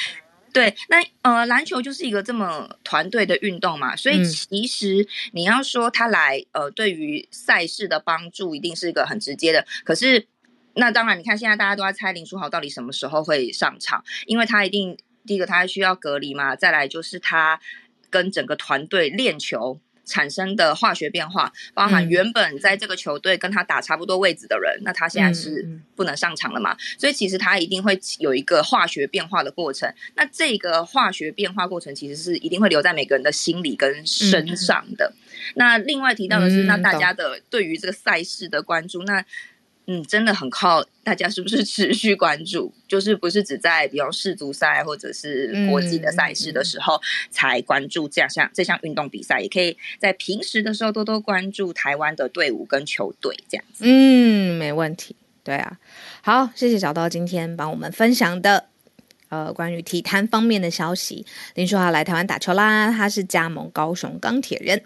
[0.50, 9.66] 对，那呃，篮球就是一个这么团队的运动嘛，所以其实你要说他来，呃，对于赛事的帮助一定是一个很直接的。
[9.84, 10.26] 可是，
[10.72, 14.96] 那当然，你看现在大家都在猜林书豪到底什么时候会上场，因为他一定
[15.28, 17.60] 第一个他需要隔离嘛，再来就是他
[18.10, 19.78] 跟整个团队练球。
[20.10, 26.74] 产生的化学变化，包含原本在这个球队跟他打差不多位置的人，嗯、那他现在是不能上场了嘛？
[26.98, 29.92] 所以其实他一定会有一个化学变化的过程。
[30.14, 35.12] 那这个化学变化过程其实是一定会留在每个人的心里跟身上的。
[35.14, 39.22] 嗯、那另外提到的是，嗯、那大家的对于这个赛事的关注，那。
[39.90, 53.84] 嗯，真的很靠大家是不是持续关注，就是不是只在比如世足赛或者是国际的赛事的时候才关注这样像这项运动比赛，也可以在平时的时候多多关注台湾的队伍跟球队这样子。
[53.86, 55.16] 嗯，没问题。
[55.42, 55.78] 对啊，
[56.20, 58.66] 好，谢谢小刀今天帮我们分享的
[59.30, 61.24] 呃关于体坛方面的消息。
[61.54, 64.82] 林书豪来台湾打球啦，他是加盟高雄钢铁人。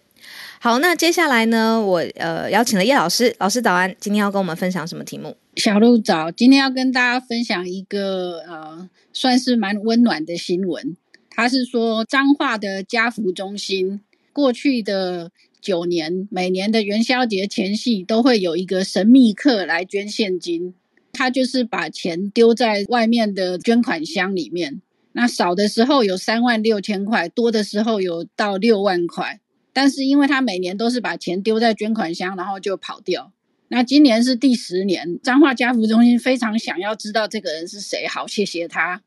[0.65, 5.37] 好，那接下来呢，我呃邀请了叶老师，老师早安，今天要跟我们分享什么题目？
[5.57, 10.97] 小鹿早，今天要跟大家分享一个呃，算是蛮温暖的新闻。
[11.31, 20.75] 他是说彰化的家福中心，过去的九年，每年的元宵节前夕，都会有一个神秘客来捐现金。
[21.13, 29.41] 他就是把钱丢在外面的捐款箱里面，那少的时候有三万六千块，多的时候有到六万块。
[29.73, 33.33] 但是因为他每年都是把钱丢在捐款箱，然后就跑掉。
[33.69, 39.01] 那今年是第十年，彰化家福中心非常想要知道这个人是谁，好谢谢他，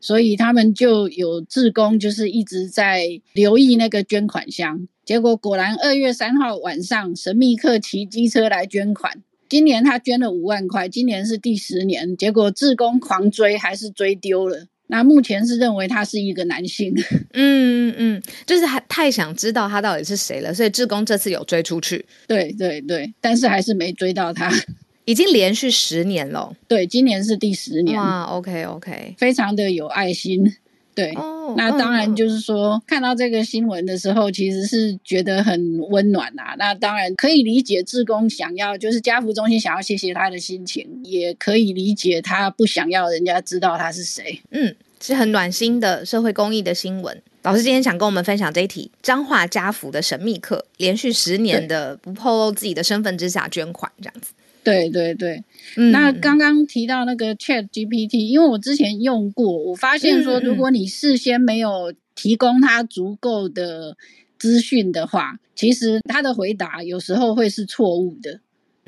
[0.00, 4.88] 所以他们就有志工，就是一直在留意那个捐款箱。
[5.04, 14.68] 结果果然二月三号晚上，神秘客骑机车来捐款，今年他捐了五万块，今年是第十年，结果志工狂追还是追丢了。
[14.88, 16.92] 那目前是认为他是一个男性。
[17.32, 22.04] 嗯嗯，就是还太想知道他到底是谁了，所以志工这次有追出去。
[22.26, 24.52] 对对对，但是还是没追到他。
[25.04, 26.54] 已经连续十年了。
[26.66, 27.96] 对，今年是第十年。
[27.96, 30.54] 哇，OK OK，非常的有爱心。
[30.98, 36.54] 对，哦、那当然就是说，嗯、看到这个新闻的时候，其实是觉得很温暖呐、啊。
[36.58, 44.42] 那当然可以理解志工想要，就是家福中心想要谢谢他的心情，也可以理解他不想要人家知道他是谁。
[44.50, 47.22] 嗯，是很暖心的社会公益的新闻。
[47.42, 54.32] 老师今天想跟我们分享这一题：彰化家福的神秘客，连续十年的不透露自己的身份之下捐款，这样子。
[54.64, 55.42] 对对对，
[55.76, 63.96] 嗯、那刚刚提到那个 Chat GPT，因为我之前用过，我发现说，如果你事先没有提供它足够的
[64.38, 68.40] 资讯的话，其实他的回答有时候会是错误的。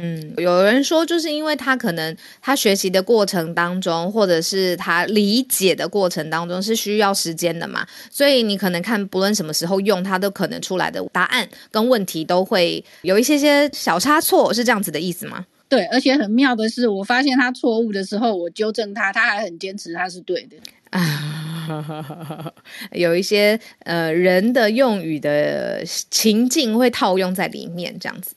[0.03, 15.45] 嗯，有人说，就是因为他可能他学习的过程当中，或者是他理解的过程当中是需要时间的嘛，所以你可能看不论什么时候用，它都可能出来的答案跟问题都会有一些些小差错，是这样子的意思吗？
[15.71, 20.57] 对，而且很妙的是，我发现他错误的时候，我纠正他，他还很坚持他是对的
[20.91, 22.53] 啊。
[22.91, 28.35] 有一些呃人的用语的情境会套用在里面，这样子。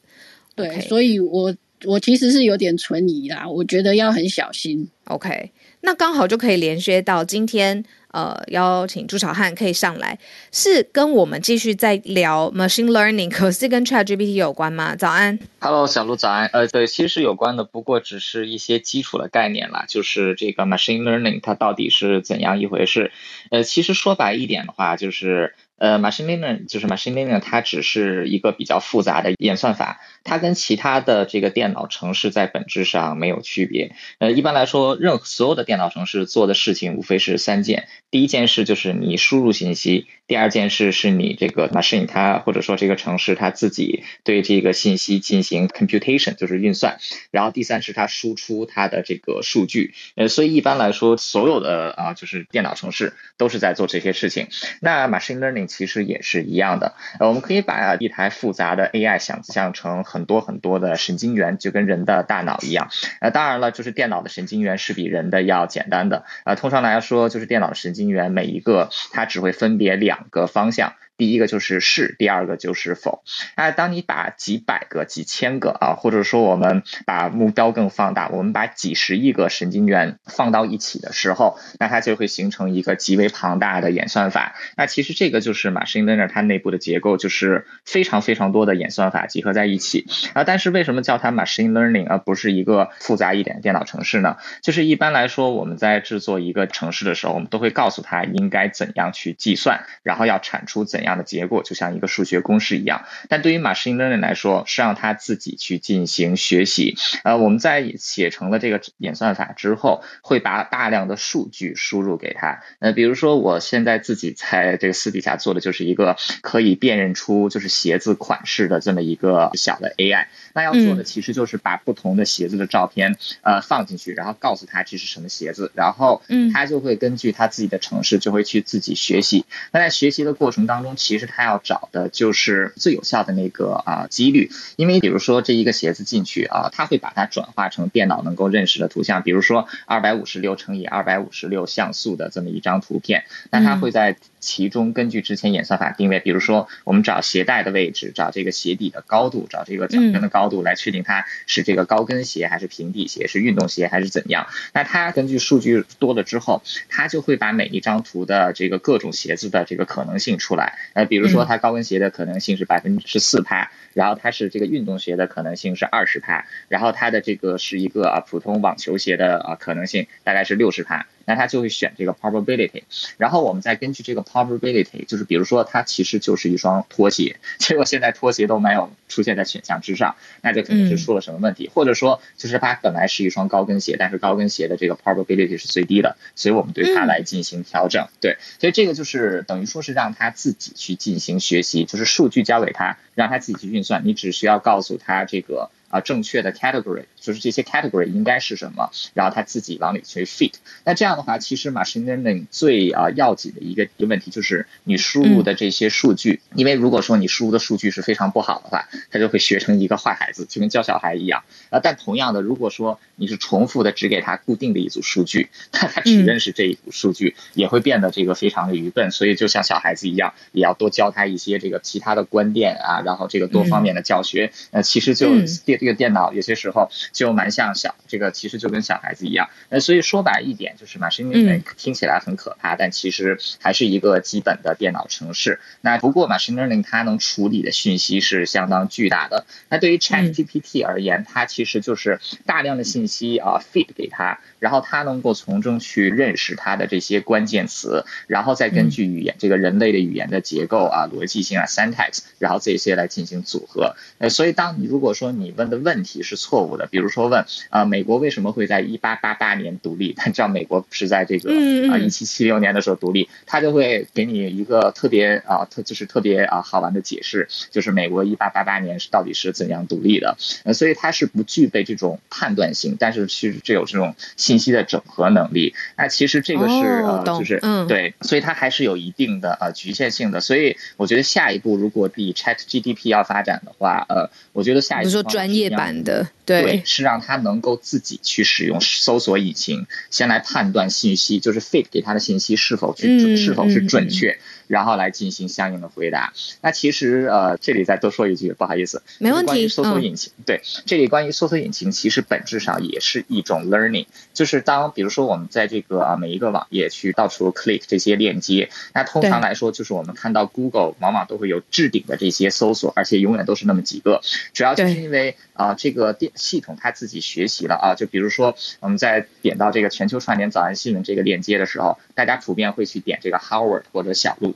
[0.54, 0.88] 对，Okay.
[0.88, 4.88] 所以我我其实是有点存疑啦，我觉得要很小心。
[5.06, 7.84] OK，那刚好就可以连接到今天。
[8.14, 10.18] 呃，邀请朱小汉可以上来，
[10.52, 14.96] 是跟我们继续在聊 machine learning，可是跟 ChatGPT 有关吗？
[14.96, 16.46] 早安，Hello，小鹿早安。
[16.54, 23.12] 呃，对，其实有关的，不过只是一些基础的概念啦，就是这个 machine learning 它到底是怎样一回事？
[23.50, 25.56] 呃，其实说白一点的话，就是。
[25.80, 33.96] 呃，machine learning 就是 machine learning，它只是一个比较复杂的演算法，它跟其他的这个电脑城市在本质上没有区别。
[34.20, 46.98] 呃，一般来说，任所有的电脑城市做的事情无非是三件：第一件事就是你输入信息；第二件事是你这个 machine 它或者说这个城市它自己对这个信息进行 computation，就是运算；
[47.32, 49.94] 然后第三是它输出它的这个数据。
[50.16, 54.48] 呃，所以一般来说，所有的啊就是电脑城市都是在做这些事情。
[54.80, 62.90] 那 machine learning 其实也是一样的，呃，我们可以把一台复杂的 AI 想象成很多很多的神经元，就跟人的大脑一样。
[63.20, 66.24] 呃，当然了，就是电脑的神经元是比人的要简单的。
[66.46, 70.94] 呃，通常来说，就是电脑的神经元每一个它只会分别两个方向。
[71.18, 73.24] 第一个就是是，第二个就是否。
[73.56, 84.56] 那当你把几百个、几千个啊，或者说我们把目标更放大，我们把几十亿个神经元放到一起的时候，那它就会形成一个极为庞大的演算法。
[84.76, 90.44] 那其实这个就是 machine learning 它内部的结构，就是非常非常多的演算法集合在一起啊。
[90.44, 94.38] 但是为什么叫它 machine learning 而不是一个复杂一点的电脑程式呢？
[94.62, 103.06] 就是一般来说，我们在制作一个程式的时候，我们都会告诉它应该怎样去计算，然后要产出怎样的结果，就像一个数学公式一样。
[103.30, 106.96] 但对于 machine learning 来说，是让它自己去进行学习。
[107.24, 112.62] 呃，我们在写成了这个演算法之后，会把大量的数据输入给它。
[112.80, 120.28] 呃，比如说我现在自己在这个私底下做的就是一个可以辨认出就是鞋子款式的这么一个小的 AI。
[120.54, 129.46] 那要做的其实就是把不同的鞋子的照片呃放进去，然后告诉他这是什么鞋子，然后嗯，他就会根据他自己的城市就会去自己学习。
[129.72, 154.48] 那在学习的过程当中，其实他要找的就是最有效的那个啊几率，因为比如说这一个鞋子进去啊，他会把它转化成电脑能够认识的图像，比如说二百五十六乘以二百五十六像素的这么一张图片，那他会在其中根据之前演算法定位，比如说我们找鞋带的位置，找这个鞋底的高度，找这个脚跟的高度来确定它是这个高跟鞋还是平底鞋，是运动鞋还是怎样。
[154.74, 160.78] 那它根据数据多了之后，它就会把每一张图的这个各种鞋子的这个可能性出来。
[160.94, 171.08] 呃，比如说它高跟鞋的可能性是百分之四趴，然后它是这个运动鞋的可能性是二十趴，然后它的这个是一个啊普通网球鞋的啊可能性大概是六十趴。
[171.26, 172.84] 那他就会选这个 probability，
[173.18, 188.08] 然后我们再根据这个 probability，就是比如说它其实就是一双拖鞋， 结果现在拖鞋都没有出现在选项之上，那就肯定是出了什么问题，或者说就是它本来是一双高跟鞋，但是高跟鞋的这个 probability 是最低的，所以我们对它来进行调整。
[188.20, 195.70] 对，所以这个就是等于说是让它自己去进行学习，就是数据交给他，让他自己去运算，你只需要告诉他这个。
[195.94, 200.54] 啊正确的 category，就是这些 category 应该是什么，然后他自己往里去 fit。
[200.84, 211.44] 那这样的话，其实 machine learning 最啊要紧的一个一个问题就是你输入的这些数据，嗯、因为如果说你输入的数据是非常不好的话，它就会学成一个坏孩子，就跟教小孩一样。
[211.70, 219.12] 啊，但同样的，如果说你是重复的只给他固定的一组数据，那他只认识这一组数据，也会变得这个非常的愚笨。
[219.12, 224.52] 所以就像小孩子一样，也要多教他一些这个其他的观点啊，然后这个多方面的教学。
[224.72, 225.30] 那，其实就
[225.66, 229.50] 电这个电脑有些时候就蛮像小这个，其实就跟小孩子一样。
[229.70, 235.60] 那，所以说白一点，就是 machine learning 听起来很可怕，但其实还是一个基本的电脑程式。
[235.82, 239.46] 那不过 machine learning 它能处理的讯息是相当巨大的。
[239.70, 253.96] 那对于 ChatGPT 而言，它其实就是大量的信息啊 feed 给他，然后他能够从中去认识它的这些关键词，然后再根据语言这个人类的语言的结构啊、逻辑性啊、syntax，然后这些来进行组合。
[254.18, 260.14] 呃，所以当你如果说你问的问题是错误的，比如说问啊，美国为什么会在一八八八年独立？
[260.18, 261.52] 但知道美国是在这个
[261.92, 270.38] 啊一七七六年的时候独立，他就会给你一个特别啊特就是特别啊好玩的解释，就是美国一八八八年是到底是怎样独立的？
[270.64, 275.74] 呃，所以它是不具备这种判断性，但是其实具有这种信息的整合能力。
[275.98, 280.42] 那其实这个是呃就是嗯对，所以它还是有一定的呃局限性的。
[280.42, 294.38] 所以我觉得下一步如果比 ChatGPT 要发展的话，呃，我觉得下一步说专业版的对，对是让它能够自己去使用搜索引擎，先来判断信息，就是 feed 给它的信息是否去、嗯、是否是准确。
[294.74, 296.34] 然后来进行相应的回答。
[296.62, 299.52] 那其实呃，这里再多说一句，不好意思，没问题。
[299.54, 304.08] 关于搜索引擎，嗯、对，这里关于搜索引擎，其实本质上也是一种 learning。
[304.34, 314.22] 就是当比如说我们在这个啊每一个网页去到处 click 这些链接，那通常来说就是我们看到 Google 往往都会有置顶的这些搜索，而且永远都是那么几个。
[314.54, 324.56] 主要就是因为啊这个电系统它自己学习了啊，就比如说我们在点到这个全球串联早安新闻这个链接的时候，大家普遍会去点这个 Howard 或者小路。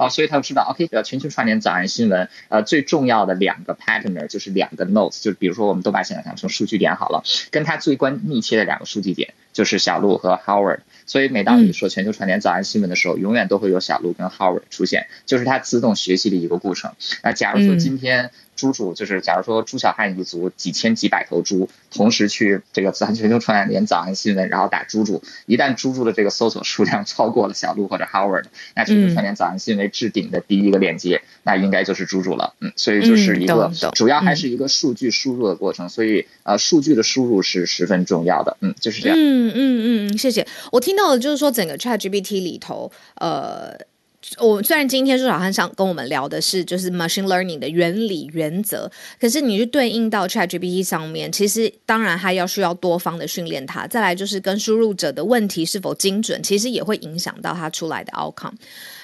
[0.00, 10.78] 哦，所以他就知道，OK，呃，全球串联早安新闻，呃，最重要的两个 partner 就是两个 nodes，就是比如说我们都把它想象成数据点好了，跟它最关密切的两个数据点就是小鹿和 Howard。
[11.04, 16.92] 所以每当你说全球串联早安新闻的时候，永远都会有小鹿跟 Howard 出现，就是它自动学习的一个过程。
[17.22, 18.30] 那假如说今天。
[18.56, 28.44] 猪猪就是，假如说猪小汉一族几千几百头猪同时去这个咱全球串联早安新闻，然后打猪猪，一旦猪猪的这个搜索数量超过了小鹿或者 Howard，
[28.74, 32.54] 那全球串联早安新闻置顶的第一个链接，那应该就是猪猪了。
[32.60, 38.56] 嗯，所以就是一个主要还是一个数据输入的过程，所以呃数据的输入是十分重要的。
[38.60, 39.18] 嗯，就是这样。
[39.18, 40.46] 嗯嗯嗯，谢谢。
[40.72, 43.76] 我听到的就是说整个 ChatGPT 里头，呃。
[44.38, 48.88] 我虽然今天朱小汉想跟我们聊的是就是 machine learning 的原理原则，
[49.18, 53.86] 可是你去对应到 ChatGPT 上面，其实当然还要需要多方的训练它。
[53.86, 58.52] 再来就是跟输入者的问题是否精准，其实也会影响到它出来的 outcome。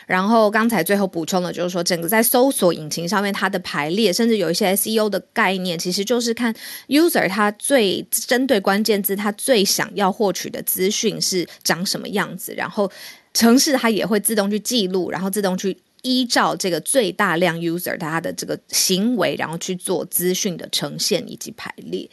[0.06, 6.54] 然后刚才最后补充的就是说，整个在搜索引擎上面它的排列，甚至有一些 SEO 的概念，其实就是看
[6.88, 12.90] user 他最针对关键字，他最想要获取的资讯是长什么样子，然后。
[13.34, 22.08] 程式它也会自动去记录，然后自动去依照这个最大量 user 他的这个行为，然后去做资讯的呈现以及排列。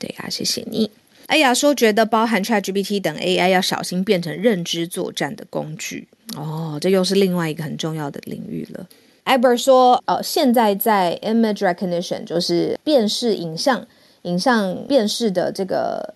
[0.00, 0.90] 对啊，谢谢你。
[1.26, 8.86] 哎呀，说觉得包含 ChatGPT 等 AI 要小心变成认知作战的工具哦，这又是另外一个很重要的领域了。
[9.24, 13.86] Albert 说，呃，现在在 image recognition 就是辨识影像、
[14.22, 16.14] 影像辨识的这个。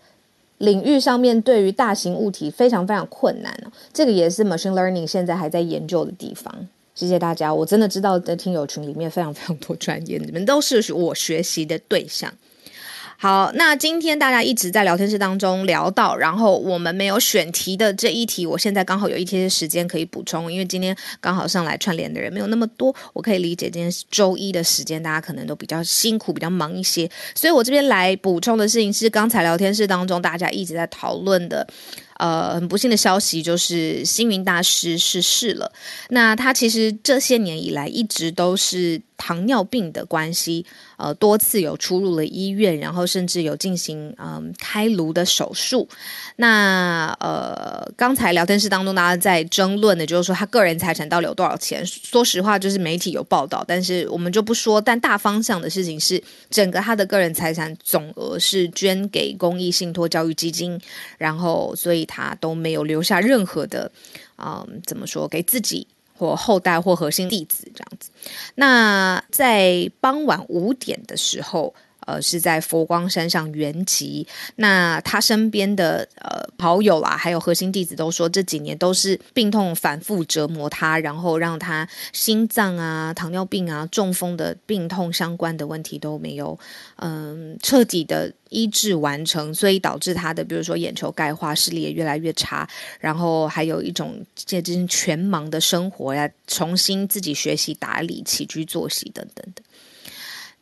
[0.59, 3.53] 领域上面对于大型物体非常非常困难，
[3.93, 6.55] 这个也是 machine learning 现在还在研究的地方。
[6.95, 12.33] 谢谢大家，我真的知道在听友群里面非常非常多专业，你们都是我学习的对象。
[13.23, 31.65] 好，那今天大家一直在聊天室当中聊到，然后我们没有选题的这一题，我现在刚好有一些时间可以补充，因为今天刚好上来串联的人没有那么多，我可以理解今天周一的时间，大家可能都比较辛苦，比较忙一些，所以我这边来补充的事情是刚才聊天室当中大家一直在讨论的。
[32.23, 35.73] 呃，很不幸的消息就是星云大师逝世了。
[36.11, 40.65] 那他其实这些年以来一直都是糖尿病的关系，
[40.99, 45.89] 呃，多次有出入了医院，然后甚至有进行嗯、开颅的手术。
[46.37, 51.85] 那呃，刚才聊天室当中大家在争论的，就是说他个人财产到底有多少钱？
[51.85, 54.81] 说实话，就是媒体有报道，但是我们就不说。
[54.81, 60.81] 但大方向的事情是，整个他的个人财产总额是捐给公益信托教育基金，
[61.19, 63.91] 然后所以他都没有留下任何的，
[64.37, 65.87] 嗯，怎么说，给自己
[66.19, 68.11] 或后代或核心弟子这样子。
[68.57, 71.75] 那在傍晚五点的时候。
[72.07, 74.27] 呃，是在佛光山上圆寂。
[74.57, 86.59] 那他身边的呃好友啊，还有核心弟子都说，这几年都是病痛反复折磨他，然后让他心脏啊、糖尿病啊、中风的病痛相关的问题都没有
[86.97, 92.69] 嗯、彻底的医治完成，所以导致他的比如说眼球钙化、视力也越来越差，
[93.01, 99.63] 然后还有一种接近全盲的生活呀，重新自己学习打理、起居作息等等的。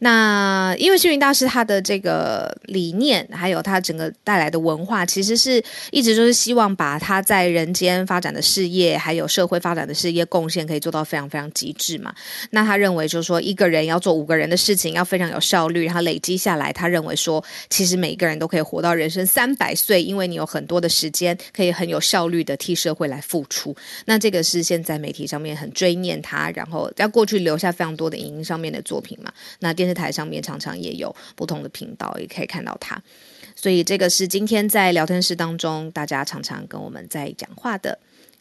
[0.00, 12.14] 那因为星云大师他的这个理念，还有他整个带来的文化，其实是一直就是希望把他在人间发展的事业，还有社会发展的事业贡献可以做到非常非常极致嘛。
[12.50, 23.76] 那他认为就是说，一个人要做五个人的事情，要非常有效率，然后累积下来，他认为说，其实每一个人都可以活到人生三百岁，因为你有很多的时间可以很有效率的替社会来付出。
[24.06, 29.30] 那这个是现在媒体上面很追念他，然后在过去留下非常多的影音上面的作品嘛。
[29.58, 33.00] 那电台上面常常也有不同的频道，也可以看到他，
[33.54, 37.98] 所以这个是今天在聊天室当中大家常常跟我们在讲话的。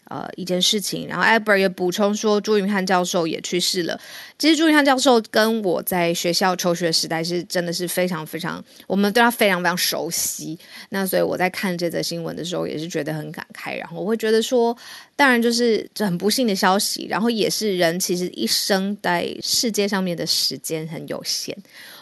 [0.09, 1.07] 呃一件事情。
[1.07, 3.99] 然后 Albert 也补充说，朱云汉教授也去世了。
[4.37, 10.59] 其实朱云汉教授跟我在学校求学时代是真的是非常非常，我们对他非常非常熟悉。
[10.89, 13.77] 那所以我在看这则新闻的时候，也是觉得很感慨。
[13.77, 14.75] 然后我会觉得说，
[15.15, 21.55] 当然就是这很不幸的消息，然后也是人其实一生在世界上面的时间很有限。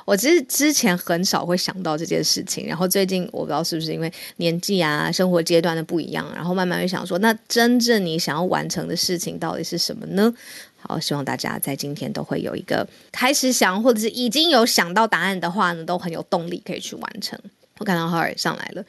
[0.08, 10.34] 我其实之前很少会想到这件事情，然后最近我不知道是不是因为年纪啊、生活阶段的不一样，然后慢慢会想说，那真正你想要完成的事情到底是什么呢？
[10.78, 17.38] 好，希望大家在今天都会有一个开始想，或者是已经有想到答案的话呢，都很有动力可以去完成。
[17.80, 18.86] 我看到浩尔上来了，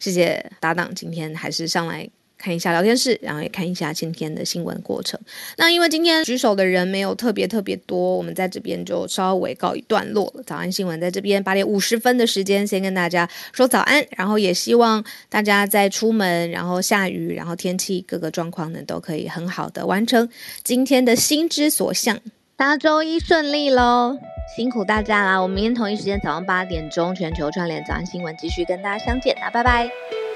[0.00, 2.08] 谢谢搭档，今天还是上来。
[2.42, 5.18] 看一下聊天室，然后也看一下今天的新闻过程。
[5.56, 10.42] 那因为今天举手的人没有特别特别多，我们在这边就稍微告一段落了。
[10.44, 20.28] 早安新闻在这边八点五十分的时间，先跟大家说早安，然后也希望大家在出门，然后下雨，然后天气各个状况呢都可以很好的完成
[20.64, 22.18] 今天的心之所向。
[22.56, 24.18] 大家周一顺利喽，
[24.56, 25.40] 辛苦大家啦！
[25.40, 30.31] 我们明天同一时间早上八点钟全球串联早安新闻继续跟大家相见，那拜拜。